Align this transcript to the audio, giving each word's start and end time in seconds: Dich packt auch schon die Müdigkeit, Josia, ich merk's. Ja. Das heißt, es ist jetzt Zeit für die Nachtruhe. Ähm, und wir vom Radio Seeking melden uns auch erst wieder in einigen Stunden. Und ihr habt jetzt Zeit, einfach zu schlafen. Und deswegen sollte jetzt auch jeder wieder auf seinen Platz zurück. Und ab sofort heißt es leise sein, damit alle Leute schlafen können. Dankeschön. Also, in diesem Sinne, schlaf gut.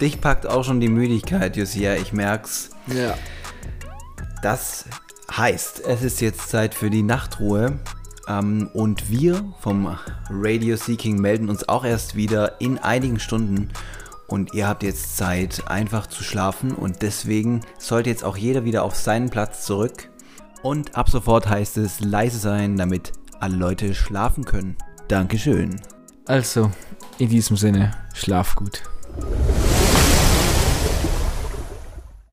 Dich 0.00 0.20
packt 0.20 0.46
auch 0.46 0.64
schon 0.64 0.80
die 0.80 0.88
Müdigkeit, 0.88 1.56
Josia, 1.56 1.94
ich 1.94 2.12
merk's. 2.12 2.70
Ja. 2.88 3.14
Das 4.42 4.86
heißt, 5.36 5.80
es 5.86 6.02
ist 6.02 6.20
jetzt 6.20 6.48
Zeit 6.48 6.74
für 6.74 6.90
die 6.90 7.02
Nachtruhe. 7.02 7.78
Ähm, 8.28 8.70
und 8.74 9.10
wir 9.10 9.44
vom 9.60 9.96
Radio 10.28 10.76
Seeking 10.76 11.20
melden 11.20 11.48
uns 11.48 11.68
auch 11.68 11.84
erst 11.84 12.16
wieder 12.16 12.60
in 12.60 12.78
einigen 12.78 13.20
Stunden. 13.20 13.68
Und 14.26 14.54
ihr 14.54 14.66
habt 14.66 14.82
jetzt 14.82 15.16
Zeit, 15.16 15.64
einfach 15.68 16.06
zu 16.06 16.24
schlafen. 16.24 16.72
Und 16.72 17.02
deswegen 17.02 17.60
sollte 17.78 18.10
jetzt 18.10 18.24
auch 18.24 18.36
jeder 18.36 18.64
wieder 18.64 18.82
auf 18.82 18.94
seinen 18.94 19.30
Platz 19.30 19.64
zurück. 19.64 20.08
Und 20.62 20.96
ab 20.96 21.10
sofort 21.10 21.48
heißt 21.48 21.76
es 21.76 22.00
leise 22.00 22.38
sein, 22.38 22.76
damit 22.76 23.12
alle 23.40 23.56
Leute 23.56 23.94
schlafen 23.94 24.44
können. 24.44 24.76
Dankeschön. 25.08 25.80
Also, 26.26 26.70
in 27.18 27.28
diesem 27.28 27.56
Sinne, 27.56 27.92
schlaf 28.14 28.54
gut. 28.54 28.82